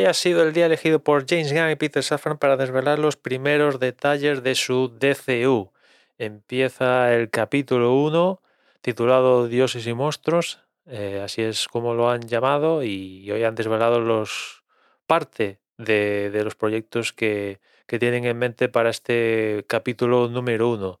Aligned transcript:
Y 0.00 0.04
hoy 0.04 0.08
ha 0.08 0.14
sido 0.14 0.42
el 0.42 0.54
día 0.54 0.64
elegido 0.64 1.04
por 1.04 1.26
James 1.28 1.52
Gunn 1.52 1.72
y 1.72 1.76
Peter 1.76 2.02
Safran 2.02 2.38
para 2.38 2.56
desvelar 2.56 2.98
los 2.98 3.18
primeros 3.18 3.78
detalles 3.78 4.42
de 4.42 4.54
su 4.54 4.88
DCU. 4.88 5.72
Empieza 6.16 7.14
el 7.14 7.28
capítulo 7.28 7.92
1 7.92 8.40
titulado 8.80 9.46
Dioses 9.46 9.86
y 9.86 9.92
Monstruos, 9.92 10.60
eh, 10.86 11.20
así 11.22 11.42
es 11.42 11.68
como 11.68 11.92
lo 11.92 12.08
han 12.08 12.22
llamado, 12.22 12.82
y 12.82 13.30
hoy 13.30 13.44
han 13.44 13.54
desvelado 13.54 14.00
los 14.00 14.62
parte 15.06 15.58
de, 15.76 16.30
de 16.30 16.44
los 16.44 16.54
proyectos 16.54 17.12
que, 17.12 17.60
que 17.86 17.98
tienen 17.98 18.24
en 18.24 18.38
mente 18.38 18.70
para 18.70 18.88
este 18.88 19.66
capítulo 19.68 20.28
número 20.28 20.70
1. 20.70 20.98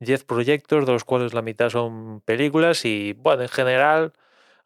10 0.00 0.24
proyectos, 0.24 0.84
de 0.84 0.92
los 0.92 1.04
cuales 1.04 1.32
la 1.32 1.40
mitad 1.40 1.70
son 1.70 2.20
películas 2.20 2.84
y, 2.84 3.14
bueno, 3.14 3.44
en 3.44 3.48
general 3.48 4.12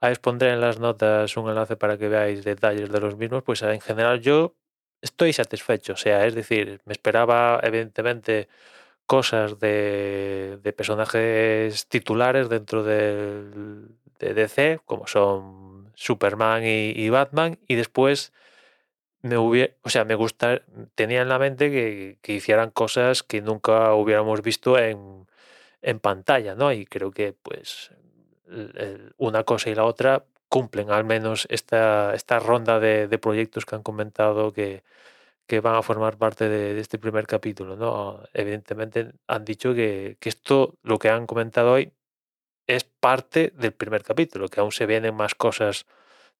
Ahí 0.00 0.12
os 0.12 0.18
pondré 0.18 0.52
en 0.52 0.60
las 0.60 0.78
notas 0.78 1.36
un 1.36 1.48
enlace 1.48 1.76
para 1.76 1.96
que 1.98 2.08
veáis 2.08 2.44
detalles 2.44 2.90
de 2.90 3.00
los 3.00 3.16
mismos. 3.16 3.42
Pues 3.42 3.62
en 3.62 3.80
general 3.80 4.20
yo 4.20 4.54
estoy 5.00 5.32
satisfecho. 5.32 5.94
O 5.94 5.96
sea, 5.96 6.26
es 6.26 6.34
decir, 6.34 6.80
me 6.84 6.92
esperaba 6.92 7.60
evidentemente 7.62 8.48
cosas 9.06 9.58
de, 9.60 10.58
personajes 10.76 11.86
titulares 11.88 12.48
dentro 12.48 12.82
del, 12.84 13.88
de 14.18 14.34
DC, 14.34 14.80
como 14.84 15.06
son 15.06 15.92
Superman 15.94 16.64
y, 16.64 16.90
y 16.90 17.08
Batman, 17.10 17.58
y 17.68 17.76
después 17.76 18.32
me 19.22 19.38
hubiera, 19.38 19.74
o 19.82 19.90
sea, 19.90 20.04
me 20.04 20.14
gusta, 20.14 20.62
tenía 20.94 21.22
en 21.22 21.28
la 21.28 21.38
mente 21.38 21.70
que, 21.70 22.18
que 22.22 22.34
hicieran 22.34 22.70
cosas 22.70 23.22
que 23.22 23.42
nunca 23.42 23.94
hubiéramos 23.94 24.42
visto 24.42 24.78
en, 24.78 25.26
en 25.82 26.00
pantalla, 26.00 26.54
¿no? 26.54 26.72
Y 26.72 26.86
creo 26.86 27.10
que 27.12 27.32
pues 27.32 27.92
una 29.18 29.44
cosa 29.44 29.70
y 29.70 29.74
la 29.74 29.84
otra 29.84 30.24
cumplen 30.48 30.90
al 30.90 31.04
menos 31.04 31.46
esta, 31.50 32.14
esta 32.14 32.38
ronda 32.38 32.78
de, 32.80 33.18
proyectos 33.18 33.66
que 33.66 33.74
han 33.74 33.82
comentado 33.82 34.52
que, 34.52 34.84
que 35.46 35.60
van 35.60 35.76
a 35.76 35.82
formar 35.82 36.18
parte 36.18 36.48
de, 36.48 36.74
de, 36.74 36.80
este 36.80 36.98
primer 36.98 37.26
capítulo. 37.26 37.76
¿no? 37.76 38.22
Evidentemente 38.34 39.12
han 39.26 39.44
dicho 39.44 39.74
que, 39.74 40.16
que, 40.20 40.28
esto, 40.28 40.78
lo 40.82 40.98
que 40.98 41.10
han 41.10 41.26
comentado 41.26 41.72
hoy, 41.72 41.92
es 42.66 42.84
parte 42.84 43.52
del 43.56 43.72
primer 43.72 44.02
capítulo, 44.02 44.48
que 44.48 44.60
aún 44.60 44.72
se 44.72 44.86
vienen 44.86 45.14
más 45.14 45.34
cosas 45.34 45.86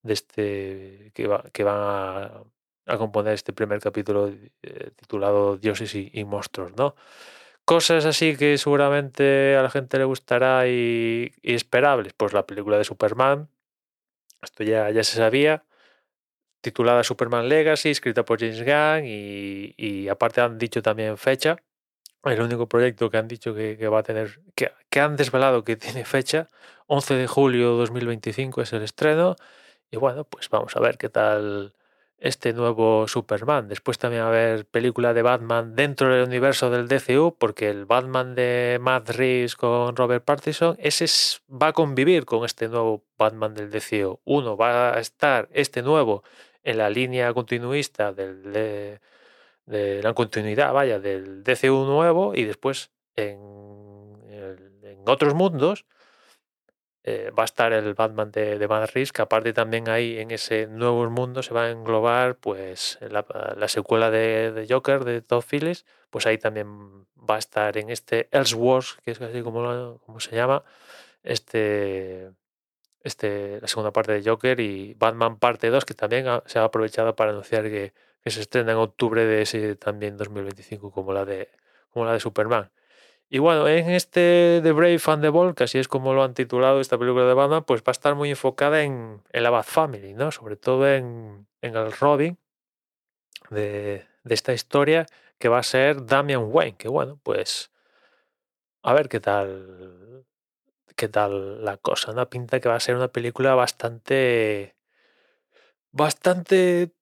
de 0.03 0.15
este 0.15 1.13
que, 1.15 1.27
va, 1.29 1.45
que 1.53 1.65
van 1.65 1.77
a, 1.79 2.43
a, 2.87 2.99
componer 2.99 3.35
este 3.35 3.53
primer 3.53 3.81
capítulo 3.81 4.29
eh, 4.63 4.91
titulado 4.97 5.57
Dioses 5.57 5.95
y, 5.95 6.11
y 6.13 6.25
monstruos, 6.25 6.77
¿no? 6.77 6.97
Cosas 7.67 8.05
así 8.07 8.37
que 8.37 8.59
seguramente 8.59 9.57
a 9.57 9.63
la 9.63 9.71
gente 9.71 9.99
le 9.99 10.05
gustará 10.05 10.69
y, 10.69 11.33
y, 11.43 11.55
esperables. 11.55 12.13
Pues 12.17 12.33
la 12.33 12.47
película 12.47 12.79
de 12.79 12.85
Superman, 12.85 13.49
esto 14.41 14.63
ya, 14.63 14.89
ya 14.91 15.03
se 15.03 15.17
sabía, 15.17 15.65
titulada 16.61 17.03
Superman 17.03 17.49
Legacy, 17.49 17.91
escrita 17.91 18.25
por 18.25 18.39
James 18.39 18.63
Gunn 18.63 19.05
y, 19.05 19.75
y 19.77 20.09
aparte 20.09 20.41
han 20.41 20.59
dicho 20.59 20.81
también 20.81 21.19
fecha. 21.19 21.57
El 22.25 22.41
único 22.41 22.69
proyecto 22.69 23.11
que 23.11 23.19
han 23.19 23.27
dicho 23.27 23.53
que, 23.53 23.89
va 23.89 23.99
a 24.01 24.03
tener, 24.05 24.41
que, 24.55 24.71
que, 24.89 25.01
han 25.01 25.17
desvelado 25.17 25.65
que 25.65 25.77
tiene 25.85 26.05
fecha, 26.05 26.49
11 26.87 27.15
de 27.15 27.27
julio 27.27 27.73
2025 27.73 28.63
es 28.63 28.73
el 28.75 28.83
estreno. 28.83 29.35
Y 29.91 29.97
bueno, 29.97 30.23
pues 30.25 30.49
vamos 30.51 30.77
a 30.77 30.81
ver 30.81 30.99
qué 30.99 31.09
tal 31.09 31.75
este 32.19 32.53
nuevo 32.53 33.07
Superman. 33.09 33.69
Después 33.69 33.99
también 33.99 34.23
va 34.23 34.27
a 34.27 34.31
haber 34.31 34.67
película 34.67 35.13
de 35.15 35.23
Batman 35.23 35.75
dentro 35.77 36.09
del 36.09 36.27
universo 36.27 36.71
del 36.71 36.89
DCU, 36.89 37.37
porque 37.39 37.69
el 37.69 37.85
Batman 37.85 38.35
de 38.35 38.79
Matt 38.81 39.11
Reeves 39.11 39.57
con 39.57 39.97
Robert 39.97 40.25
Pattinson, 40.25 40.77
ese 40.79 41.05
es, 41.05 41.43
va 41.51 41.69
a 41.69 41.73
convivir 41.73 42.25
con 42.25 42.45
este 42.45 42.69
nuevo 42.69 43.05
Batman 43.19 43.55
del 43.55 43.71
DCU. 43.71 44.21
Uno 44.25 44.57
va 44.57 44.95
a 44.95 45.01
estar 45.01 45.49
este 45.53 45.83
nuevo 45.83 46.23
en 46.63 46.79
la 46.79 46.91
línea 46.91 47.33
continuista 47.33 48.13
del, 48.13 48.53
de, 49.67 50.03
la 50.03 50.15
continuidad, 50.15 50.73
vaya, 50.73 50.99
del 50.99 51.45
DCU 51.45 51.85
nuevo 51.85 52.35
y 52.35 52.45
después 52.45 52.91
en 53.15 53.39
otros 55.07 55.35
mundos 55.35 55.85
eh, 57.09 57.31
va 57.31 57.45
a 57.45 57.47
estar 57.47 57.73
el 57.73 57.95
Batman 57.95 58.33
de, 58.33 58.59
de 58.59 58.67
Matt 58.67 58.91
Reeves, 58.93 59.13
que 59.13 59.23
aparte 59.23 59.53
también 59.53 59.89
ahí 59.89 60.19
en 60.19 60.33
ese 60.33 60.67
nuevo 60.67 61.09
mundo 61.09 61.41
se 61.45 61.55
va 61.55 61.67
a 61.67 61.71
englobar 61.71 62.37
pues 62.37 62.99
la, 63.01 63.25
la 63.57 63.69
secuela 63.69 64.11
de, 64.11 64.51
de, 64.51 64.67
Joker 64.69 65.05
de 65.05 65.23
Todd 65.23 65.45
Phillips, 65.49 65.87
pues 66.11 66.27
ahí 66.27 66.37
también 66.37 67.07
va 67.17 67.37
a 67.37 67.39
estar 67.39 67.79
en 67.79 67.91
este 67.91 68.29
Elseworlds, 68.33 68.99
que 69.05 69.13
es 69.13 69.21
así 69.23 69.43
como, 69.43 70.01
como 70.05 70.19
se 70.19 70.35
llama, 70.35 70.65
este, 71.23 72.33
este, 73.05 73.61
la 73.61 73.69
segunda 73.69 73.93
parte 73.93 74.13
de 74.13 74.29
Joker 74.29 74.59
y 74.59 74.95
Batman 74.95 75.39
parte 75.39 75.71
2, 75.71 75.85
que 75.85 75.95
también 75.95 76.27
ha, 76.27 76.43
se 76.47 76.59
ha 76.59 76.65
aprovechado 76.65 77.15
para 77.15 77.31
anunciar 77.31 77.65
que, 77.65 77.93
que, 78.25 78.31
se 78.33 78.41
estrena 78.41 78.73
en 78.73 78.79
octubre 78.79 79.25
de 79.25 79.43
ese 79.43 79.77
también 79.77 80.17
2025 80.17 80.91
como 80.91 81.13
la 81.13 81.25
de, 81.25 81.51
como 81.91 82.05
la 82.05 82.15
de 82.15 82.21
Superman. 82.21 82.73
Y 83.29 83.39
bueno, 83.39 83.67
en 83.67 83.91
este 83.91 84.61
The 84.63 84.73
Brave 84.73 85.01
and 85.07 85.23
the 85.23 85.29
Bold, 85.31 85.57
que 85.57 85.65
así 85.65 85.79
es 85.79 85.89
como 85.89 86.15
lo 86.15 86.23
han 86.23 86.35
titulado 86.35 86.81
esta 86.81 86.97
película 86.97 87.27
de 87.27 87.35
Batman, 87.35 87.65
pues 87.65 87.83
va 87.83 87.89
a 87.89 87.93
estar 87.93 88.15
muy 88.15 88.31
enfocada 88.31 88.83
en, 88.83 89.23
en 89.33 89.43
la 89.43 89.51
Bat 89.51 89.67
Family, 89.67 90.15
¿no? 90.15 90.31
Sobre 90.31 90.57
todo 90.57 90.89
en, 90.89 91.47
en 91.61 91.77
el 91.77 91.93
Robin 91.93 92.39
de, 93.51 94.07
de, 94.25 94.35
esta 94.35 94.53
historia, 94.53 95.07
que 95.39 95.49
va 95.49 95.59
a 95.59 95.63
ser 95.65 96.07
Damian 96.07 96.45
Wayne, 96.53 96.77
que 96.77 96.89
bueno, 96.89 97.19
pues 97.23 97.73
a 98.83 98.93
ver 98.95 99.09
qué 99.09 99.21
tal 99.21 100.25
qué 100.97 101.09
tal 101.09 101.65
la 101.65 101.77
cosa. 101.79 102.13
Una 102.13 102.31
pinta 102.31 102.61
que 102.61 102.69
va 102.69 102.77
a 102.77 102.81
ser 102.81 102.97
una 102.97 103.09
película 103.09 103.55
bastante 103.55 104.77
bastante 105.93 106.93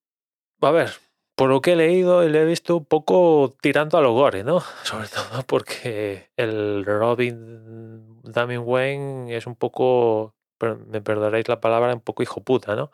a 0.61 0.71
ver, 0.71 0.93
por 1.35 1.51
lo 1.51 1.61
que 1.61 1.73
he 1.73 1.77
leído 1.77 2.25
y 2.25 2.29
le 2.31 2.43
he 2.43 2.45
visto 2.45 2.77
un 2.77 2.85
poco 2.85 3.55
tirando 3.61 3.99
a 3.99 4.01
lo 4.01 4.13
gore, 4.13 4.45
¿no? 4.45 4.61
Sobre 4.85 5.09
todo 5.09 5.43
porque 5.47 6.31
el 6.37 6.85
Robin 6.85 8.23
Damian 8.23 8.63
Wayne 8.65 9.37
es 9.37 9.47
un 9.47 9.57
poco, 9.57 10.35
me 10.61 11.01
perdonaréis 11.01 11.49
la 11.49 11.61
palabra, 11.61 11.95
un 11.95 12.01
poco 12.01 12.23
hijo 12.23 12.43
puta, 12.43 12.77
¿no? 12.77 12.91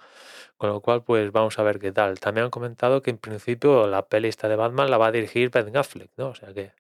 Con 0.56 0.71
lo 0.71 0.81
cual, 0.81 1.03
pues 1.05 1.33
vamos 1.33 1.59
a 1.59 1.62
ver 1.62 1.79
qué 1.79 1.93
tal. 1.93 2.21
También 2.21 2.47
han 2.47 2.50
comentado 2.50 3.03
que 3.03 3.11
en 3.11 3.19
principio 3.19 3.87
la 3.87 4.06
pelista 4.09 4.49
de 4.49 4.56
Batman 4.56 4.91
la 4.91 4.99
va 4.99 5.06
a 5.09 5.12
dirigir 5.12 5.50
Ben 5.50 5.77
Affleck, 5.77 6.11
¿no? 6.17 6.29
O 6.29 6.34
sea 6.34 6.53
que 6.53 6.73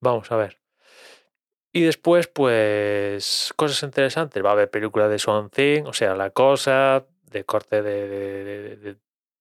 vamos 0.00 0.32
a 0.32 0.36
ver. 0.36 0.58
Y 1.72 1.82
después, 1.82 2.26
pues, 2.26 3.52
cosas 3.56 3.82
interesantes. 3.84 4.44
Va 4.44 4.50
a 4.50 4.52
haber 4.54 4.70
película 4.70 5.08
de 5.08 5.18
Swan 5.20 5.50
Thing, 5.50 5.84
o 5.86 5.92
sea, 5.92 6.16
La 6.16 6.30
Cosa, 6.30 7.06
de 7.30 7.44
corte 7.44 7.82
de 7.82 8.96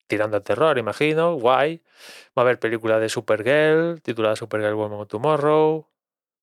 tirando 0.09 0.37
a 0.37 0.41
terror, 0.41 0.77
imagino, 0.77 1.35
guay. 1.35 1.81
Va 2.37 2.41
a 2.41 2.45
haber 2.45 2.59
película 2.59 2.99
de 2.99 3.09
Supergirl, 3.09 4.01
titulada 4.01 4.35
Supergirl 4.35 4.75
Woman 4.75 5.07
Tomorrow. 5.07 5.87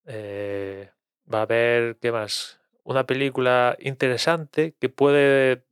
Eh, 0.06 0.90
va 1.32 1.40
a 1.40 1.42
haber, 1.42 1.96
¿qué 1.96 2.12
más? 2.12 2.60
Una 2.84 3.04
película 3.04 3.76
interesante 3.80 4.74
que 4.80 4.88
puede 4.88 5.66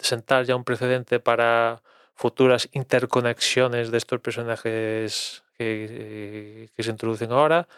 sentar 0.00 0.44
ya 0.46 0.56
un 0.56 0.64
precedente 0.64 1.20
para 1.20 1.82
futuras 2.14 2.68
interconexiones 2.72 3.90
de 3.90 3.98
estos 3.98 4.20
personajes 4.20 5.44
que, 5.58 6.70
que 6.74 6.82
se 6.82 6.90
introducen 6.90 7.32
ahora. 7.32 7.68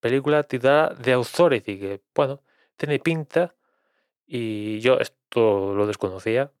Película 0.00 0.42
titulada 0.42 0.94
The 0.94 1.12
Authority, 1.14 1.78
que, 1.78 2.02
bueno, 2.14 2.42
tiene 2.76 2.98
pinta 2.98 3.54
y 4.26 4.80
yo 4.80 4.98
esto 4.98 5.74
lo 5.74 5.86
desconocía, 5.86 6.52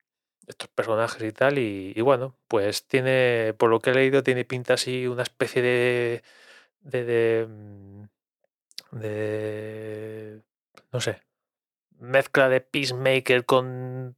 estos 0.46 0.68
personajes 0.68 1.22
y 1.22 1.32
tal. 1.32 1.58
Y, 1.58 2.00
bueno, 2.00 2.34
pues 2.48 2.86
tiene, 2.86 3.54
por 3.58 3.70
lo 3.70 3.80
que 3.80 3.90
he 3.90 3.94
leído, 3.94 4.22
tiene 4.22 4.44
pinta 4.44 4.74
así 4.74 5.06
una 5.06 5.22
especie 5.22 5.62
de. 5.62 6.22
de. 6.80 7.04
de, 7.04 7.46
mm, 7.48 8.04
no 10.92 11.00
sé. 11.00 11.22
Mezcla 11.98 12.48
de 12.48 12.60
Peacemaker 12.60 13.44
con 13.46 14.16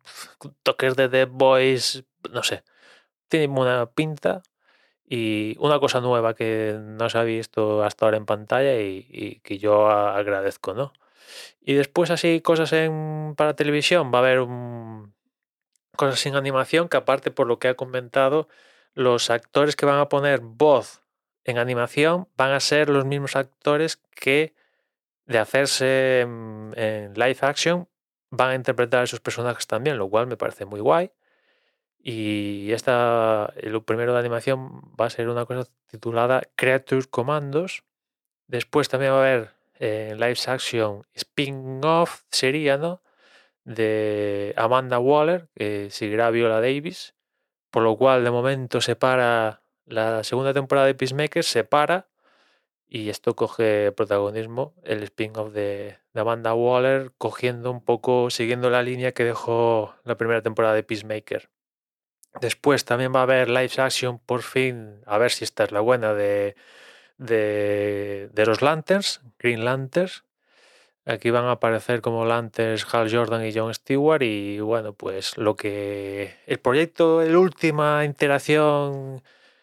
toques 0.63 0.97
de 0.97 1.09
The 1.09 1.27
Boys. 1.27 2.05
No 2.33 2.43
sé. 2.43 2.65
Tiene 3.29 3.47
buena 3.49 3.87
pinta. 3.87 4.43
Y 5.07 5.57
una 5.59 5.81
cosa 5.81 6.01
nueva 6.01 6.35
que 6.35 6.77
no 6.81 7.09
se 7.09 7.19
ha 7.19 7.23
visto 7.25 7.83
hasta 7.85 8.05
ahora 8.07 8.19
en 8.19 8.27
pantalla 8.27 8.79
y, 8.81 9.07
y 9.11 9.41
que 9.41 9.59
yo 9.59 9.89
agradezco, 9.89 10.75
¿no? 10.75 10.93
Y 11.61 11.75
después 11.75 12.11
así 12.11 12.41
cosas 12.41 12.73
en, 12.73 13.35
para 13.37 13.55
televisión. 13.57 14.13
Va 14.13 14.19
a 14.19 14.23
haber 14.23 14.41
un, 14.41 15.15
cosas 15.99 16.21
sin 16.21 16.37
animación 16.37 16.89
que 16.89 16.97
aparte 16.97 17.31
por 17.31 17.47
lo 17.47 17.59
que 17.59 17.69
ha 17.69 17.75
comentado, 17.75 18.49
los 18.95 19.29
actores 19.31 19.77
que 19.77 19.85
van 19.85 19.99
a 20.01 20.09
poner 20.09 20.41
voz 20.41 21.03
en 21.45 21.59
animación 21.59 22.29
van 22.37 22.53
a 22.53 22.61
ser 22.61 22.89
los 22.89 23.05
mismos 23.05 23.37
actores 23.37 24.01
que 24.15 24.55
de 25.27 25.39
hacerse 25.39 26.21
en, 26.21 26.73
en 26.77 27.15
live 27.15 27.39
action 27.43 27.89
van 28.31 28.51
a 28.51 28.55
interpretar 28.55 29.01
a 29.01 29.05
esos 29.05 29.21
personajes 29.21 29.67
también, 29.67 29.99
lo 29.99 30.09
cual 30.09 30.27
me 30.27 30.37
parece 30.37 30.65
muy 30.65 30.81
guay. 30.81 31.11
Y 31.99 32.73
esta, 32.73 33.53
lo 33.63 33.85
primero 33.85 34.13
de 34.13 34.21
animación 34.21 34.83
va 34.99 35.07
a 35.07 35.11
ser 35.11 35.29
una 35.29 35.45
cosa 35.45 35.69
titulada 35.87 36.43
Creature 36.55 37.07
Commandos. 37.11 37.85
Después 38.47 38.89
también 38.89 39.13
va 39.13 39.17
a 39.17 39.21
haber 39.21 39.51
en 39.79 40.13
eh, 40.13 40.15
live 40.15 40.39
action 40.47 41.07
spin-off, 41.15 42.23
sería, 42.31 42.77
¿no? 42.79 43.03
De 43.69 44.55
Amanda 44.57 44.99
Waller, 44.99 45.49
que 45.55 45.91
seguirá 45.91 46.31
Viola 46.31 46.61
Davis, 46.61 47.15
por 47.71 47.83
lo 47.83 47.97
cual 47.97 48.25
de 48.25 48.31
momento 48.31 48.81
se 48.81 48.97
para 48.97 49.63
la 49.85 50.25
segunda 50.25 50.55
temporada 50.55 50.87
de 50.87 50.95
Peacemaker, 50.95 51.45
se 51.45 51.65
para 51.65 52.09
y 52.89 53.11
esto 53.11 53.37
coge 53.37 53.93
protagonismo, 53.93 54.75
el 54.83 55.03
spin-off 55.03 55.53
de, 55.53 55.99
de 56.15 56.21
Amanda 56.21 56.55
Waller, 56.55 57.13
cogiendo 57.19 57.71
un 57.71 57.85
poco, 57.85 58.31
siguiendo 58.31 58.71
la 58.71 58.83
línea 58.83 59.13
que 59.13 59.25
dejó 59.25 59.95
la 60.05 60.17
primera 60.17 60.41
temporada 60.41 60.75
de 60.75 60.83
Peacemaker. 60.83 61.51
Después 62.41 62.87
también 62.87 63.15
va 63.15 63.21
a 63.21 63.25
haber 63.25 63.51
live 63.51 63.73
action, 63.77 64.19
por 64.19 64.41
fin, 64.41 65.03
a 65.05 65.19
ver 65.19 65.31
si 65.31 65.45
esta 65.45 65.65
es 65.65 65.73
la 65.73 65.81
buena, 65.81 66.15
de, 66.15 66.57
de, 67.19 68.31
de 68.33 68.47
los 68.47 68.63
Lanterns, 68.63 69.21
Green 69.39 69.67
Lanterns. 69.67 70.25
Aquí 71.09 71.31
van 71.31 71.47
a 71.47 71.53
aparecer 71.53 72.03
como 72.03 72.27
Lanterns 72.27 72.87
Hal 72.93 73.11
Jordan 73.11 73.47
y 73.47 73.55
John 73.55 73.73
Stewart 73.73 74.23
y 74.23 74.61
bueno, 74.61 74.93
pues 74.93 75.39
lo 75.39 75.57
que... 75.57 76.37
El 76.47 76.59
proyecto, 76.59 77.23
la 77.23 77.39
última 77.39 78.05
interacción 78.05 79.23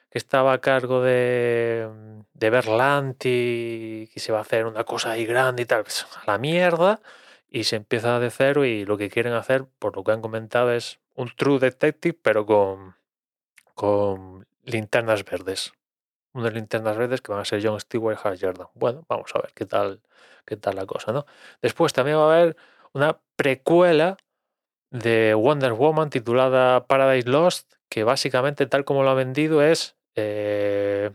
que 0.10 0.18
estaba 0.18 0.54
a 0.54 0.58
cargo 0.58 1.04
de, 1.04 1.88
de 2.34 2.50
Berlanti, 2.50 4.10
que 4.12 4.20
se 4.20 4.32
va 4.32 4.40
a 4.40 4.42
hacer 4.42 4.66
una 4.66 4.86
cosa 4.86 5.12
ahí 5.12 5.28
grande 5.28 5.62
y 5.62 5.66
tal, 5.66 5.84
a 5.84 6.32
la 6.32 6.40
mierda, 6.40 7.00
y 7.48 7.66
se 7.66 7.76
empieza 7.76 8.20
de 8.20 8.32
cero 8.32 8.66
y 8.66 8.84
lo 8.84 8.98
que 8.98 9.12
quieren 9.12 9.34
hacer, 9.34 9.66
por 9.78 9.96
lo 9.96 10.04
que 10.04 10.14
han 10.14 10.22
comentado, 10.22 10.72
es 10.74 11.00
un 11.14 11.32
True 11.36 11.60
Detective, 11.60 12.18
pero 12.24 12.48
con, 12.48 12.96
con 13.76 14.48
linternas 14.64 15.24
verdes. 15.24 15.74
Unas 16.36 16.54
linternas 16.54 16.98
verdes 16.98 17.22
que 17.22 17.32
van 17.32 17.42
a 17.42 17.46
ser 17.46 17.66
John 17.66 17.80
Stewart 17.80 18.18
y 18.18 18.28
Hal 18.28 18.38
Jordan. 18.40 18.68
Bueno, 18.74 19.06
vamos 19.08 19.32
a 19.34 19.40
ver 19.40 19.54
qué 19.54 19.66
tal, 19.66 20.02
qué 20.46 20.58
tal 20.58 20.76
la 20.76 20.86
cosa, 20.86 21.14
¿no? 21.14 21.26
Después 21.62 21.94
también 21.94 22.18
va 22.18 22.32
a 22.32 22.36
haber 22.36 22.58
una 22.94 23.20
precuela 23.38 24.18
de 24.92 25.34
Wonder 25.34 25.74
Woman 25.74 26.10
titulada 26.10 26.88
Paradise 26.88 27.30
Lost, 27.30 27.74
que 27.90 28.04
básicamente 28.04 28.66
tal 28.68 28.84
como 28.84 29.04
lo 29.04 29.12
ha 29.12 29.14
vendido 29.14 29.64
es 29.64 29.96
eh, 30.16 31.12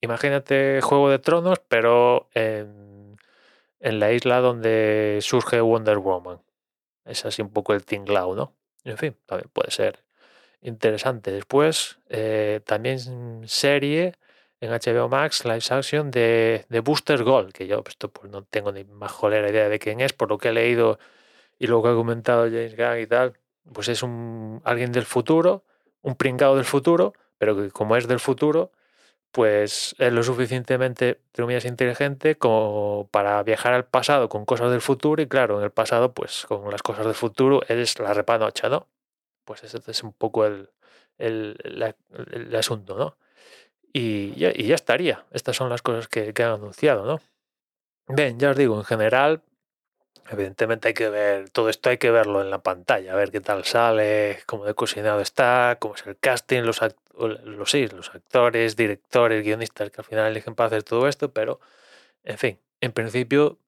imagínate 0.00 0.80
Juego 0.82 1.10
de 1.10 1.18
Tronos, 1.18 1.60
pero 1.68 2.28
en, 2.34 3.16
en, 3.80 4.00
la 4.00 4.12
isla 4.12 4.40
donde 4.40 5.18
surge 5.22 5.60
Wonder 5.60 5.98
Woman. 5.98 6.40
Es 7.04 7.24
así 7.24 7.42
un 7.42 7.50
poco 7.52 7.74
el 7.74 7.84
tinglao, 7.84 8.34
¿no? 8.34 8.54
En 8.84 8.98
fin, 8.98 9.16
también 9.26 9.50
puede 9.52 9.70
ser 9.70 10.04
interesante. 10.62 11.30
Después, 11.32 11.98
eh, 12.08 12.60
también 12.64 13.46
serie 13.48 14.14
en 14.60 14.70
HBO 14.72 15.08
Max, 15.08 15.44
live 15.44 15.62
action 15.70 16.10
de, 16.10 16.66
de 16.68 16.80
Booster 16.80 17.22
Gold, 17.22 17.52
que 17.52 17.66
yo 17.66 17.82
esto 17.86 18.10
pues 18.10 18.30
no 18.30 18.42
tengo 18.44 18.72
ni 18.72 18.84
más 18.84 19.12
jolera 19.12 19.48
idea 19.48 19.68
de 19.68 19.78
quién 19.78 20.00
es, 20.00 20.12
por 20.12 20.28
lo 20.28 20.38
que 20.38 20.48
he 20.48 20.52
leído 20.52 20.98
y 21.58 21.66
lo 21.68 21.82
que 21.82 21.88
ha 21.90 21.94
comentado 21.94 22.44
James 22.44 22.76
Gunn 22.76 23.00
y 23.00 23.06
tal, 23.06 23.34
pues 23.72 23.88
es 23.88 24.02
un 24.02 24.60
alguien 24.64 24.92
del 24.92 25.04
futuro, 25.06 25.64
un 26.02 26.16
pringado 26.16 26.56
del 26.56 26.64
futuro, 26.64 27.14
pero 27.38 27.56
que 27.56 27.70
como 27.70 27.96
es 27.96 28.08
del 28.08 28.20
futuro, 28.20 28.72
pues 29.32 29.94
es 29.98 30.12
lo 30.12 30.22
suficientemente, 30.22 31.20
entre 31.36 31.68
inteligente 31.68 32.36
como 32.36 33.08
para 33.10 33.42
viajar 33.42 33.74
al 33.74 33.86
pasado 33.86 34.28
con 34.28 34.44
cosas 34.44 34.70
del 34.70 34.80
futuro 34.80 35.22
y 35.22 35.28
claro, 35.28 35.58
en 35.58 35.64
el 35.64 35.70
pasado, 35.72 36.14
pues 36.14 36.46
con 36.46 36.70
las 36.70 36.82
cosas 36.82 37.06
del 37.06 37.14
futuro 37.14 37.62
eres 37.68 37.98
la 38.00 38.14
repanocha, 38.14 38.68
¿no? 38.68 38.88
Pues 39.44 39.64
ese 39.64 39.78
es 39.90 40.02
un 40.02 40.12
poco 40.12 40.46
el, 40.46 40.70
el 41.18 42.56
asunto, 42.56 42.96
¿no? 42.98 43.16
Y 44.00 44.32
ya, 44.36 44.50
estaría. 44.76 45.24
Estas 45.32 45.56
son 45.56 45.70
las 45.70 45.82
cosas 45.82 46.06
que, 46.06 46.32
han 46.38 46.52
anunciado, 46.52 47.04
¿no? 47.04 47.20
Bien, 48.06 48.38
ya 48.38 48.50
os 48.50 48.56
digo, 48.56 48.76
en 48.76 48.84
general, 48.84 49.42
Evidentemente 50.30 50.88
hay 50.88 50.94
que 50.94 51.08
ver, 51.08 51.48
todo 51.48 51.70
esto 51.70 51.88
hay 51.88 51.96
que 51.96 52.10
verlo 52.10 52.42
en 52.42 52.50
la 52.50 52.62
pantalla, 52.62 53.14
a 53.14 53.16
ver 53.16 53.30
qué 53.30 53.40
tal 53.40 53.64
sale, 53.64 54.40
cómo 54.44 54.66
de 54.66 54.74
cocinado 54.74 55.22
está, 55.22 55.78
cómo 55.80 55.94
es 55.94 56.06
el 56.06 56.18
casting, 56.18 56.64
los, 56.64 56.82
act 56.82 56.98
los 57.16 58.14
actores, 58.14 58.76
directores, 58.76 59.42
guionistas 59.42 59.90
que 59.90 60.02
al 60.02 60.04
final 60.04 60.30
eligen 60.30 60.54
para 60.54 60.66
hacer 60.66 60.82
todo 60.82 61.08
esto, 61.08 61.32
pero 61.32 61.60
en 62.24 62.36
fin, 62.36 62.58
en 62.82 62.92
principio, 62.92 63.58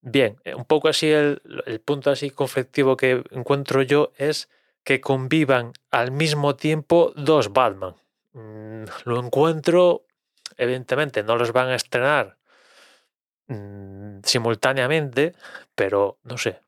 bien, 0.00 0.36
eh, 0.44 0.54
un 0.54 0.66
poco 0.66 0.86
así 0.86 1.10
el, 1.10 1.42
el 1.66 1.80
punto 1.80 2.12
así 2.12 2.30
conflictivo 2.30 2.96
que 2.96 3.24
encuentro 3.32 3.82
yo 3.82 4.12
es 4.18 4.48
que 4.84 5.00
convivan 5.00 5.72
al 5.90 6.12
mismo 6.12 6.54
tiempo 6.54 7.12
dos 7.16 7.52
Batman. 7.52 7.96
Mm, 8.38 8.84
lo 9.04 9.20
encuentro, 9.20 10.04
evidentemente 10.56 11.22
no 11.24 11.36
los 11.36 11.52
van 11.52 11.68
a 11.68 11.74
estrenar 11.74 12.38
mmm, 13.48 14.20
simultáneamente, 14.24 15.34
pero 15.74 16.18
no 16.24 16.38
sé. 16.38 16.60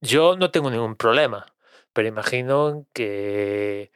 Yo 0.00 0.36
no 0.36 0.50
tengo 0.50 0.70
ningún 0.70 0.96
problema, 0.96 1.46
pero 1.92 2.08
imagino 2.08 2.86
que 2.92 3.92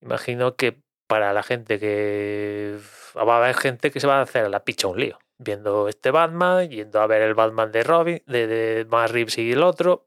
imagino 0.00 0.56
que 0.56 0.80
para 1.06 1.32
la 1.32 1.42
gente 1.42 1.78
que 1.78 2.78
va 3.16 3.34
a 3.36 3.38
haber 3.38 3.54
gente 3.56 3.90
que 3.90 4.00
se 4.00 4.06
va 4.06 4.18
a 4.18 4.22
hacer 4.22 4.48
la 4.50 4.64
picha 4.64 4.88
un 4.88 4.98
lío 5.00 5.18
viendo 5.38 5.88
este 5.88 6.10
Batman, 6.10 6.68
yendo 6.70 7.00
a 7.00 7.06
ver 7.06 7.22
el 7.22 7.34
Batman 7.34 7.72
de 7.72 7.82
Robin, 7.84 8.22
de, 8.26 8.46
de 8.46 8.84
Matt 8.86 9.10
Reeves 9.10 9.38
y 9.38 9.52
el 9.52 9.62
otro. 9.62 10.06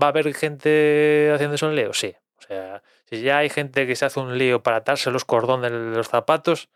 ¿Va 0.00 0.08
a 0.08 0.10
haber 0.10 0.34
gente 0.34 1.30
haciéndose 1.32 1.66
un 1.66 1.76
lío? 1.76 1.92
Sí. 1.94 2.14
O 2.38 2.42
sea, 2.42 2.82
si 3.08 3.22
ya 3.22 3.38
hay 3.38 3.48
gente 3.48 3.86
que 3.86 3.96
se 3.96 4.04
hace 4.04 4.20
un 4.20 4.36
lío 4.36 4.62
para 4.62 4.78
atarse 4.78 5.10
los 5.10 5.24
cordones 5.24 5.70
de 5.70 5.78
los 5.78 6.08
zapatos, 6.08 6.68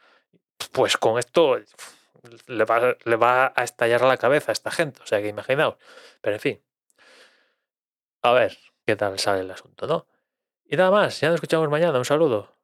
pues 0.72 0.96
con 0.96 1.18
esto 1.18 1.58
le 2.46 2.64
va, 2.64 2.96
le 3.04 3.16
va 3.16 3.52
a 3.54 3.64
estallar 3.64 4.02
la 4.02 4.16
cabeza 4.16 4.52
a 4.52 4.54
esta 4.54 4.70
gente. 4.70 5.00
O 5.02 5.06
sea 5.06 5.20
que 5.20 5.28
imaginaos. 5.28 5.76
Pero 6.20 6.36
en 6.36 6.40
fin. 6.40 6.62
A 8.22 8.32
ver 8.32 8.56
qué 8.86 8.96
tal 8.96 9.18
sale 9.18 9.40
el 9.40 9.50
asunto, 9.50 9.86
¿no? 9.86 10.06
Y 10.64 10.76
nada 10.76 10.90
más, 10.90 11.20
ya 11.20 11.28
nos 11.28 11.36
escuchamos 11.36 11.68
mañana. 11.68 11.98
Un 11.98 12.04
saludo. 12.04 12.56